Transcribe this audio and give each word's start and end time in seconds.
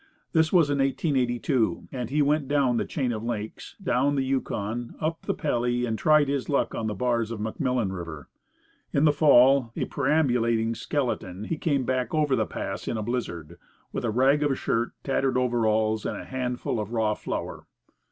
This 0.33 0.51
was 0.51 0.71
in 0.71 0.79
1882, 0.79 1.89
and 1.91 2.09
he 2.09 2.23
went 2.23 2.47
down 2.47 2.77
the 2.77 2.85
chain 2.87 3.11
of 3.11 3.23
lakes, 3.23 3.75
down 3.79 4.15
the 4.15 4.23
Yukon, 4.23 4.95
up 4.99 5.21
the 5.21 5.33
Pelly, 5.35 5.85
and 5.85 5.95
tried 5.95 6.27
his 6.27 6.49
luck 6.49 6.73
on 6.73 6.87
the 6.87 6.95
bars 6.95 7.29
of 7.29 7.39
McMillan 7.39 7.91
River. 7.95 8.27
In 8.91 9.03
the 9.03 9.11
fall, 9.13 9.71
a 9.75 9.85
perambulating 9.85 10.73
skeleton, 10.73 11.43
he 11.43 11.55
came 11.59 11.83
back 11.83 12.15
over 12.15 12.35
the 12.35 12.47
Pass 12.47 12.87
in 12.87 12.97
a 12.97 13.03
blizzard, 13.03 13.59
with 13.93 14.03
a 14.03 14.09
rag 14.09 14.41
of 14.41 14.57
shirt, 14.57 14.93
tattered 15.03 15.37
overalls, 15.37 16.03
and 16.03 16.17
a 16.17 16.25
handful 16.25 16.79
of 16.79 16.93
raw 16.93 17.13
flour. 17.13 17.67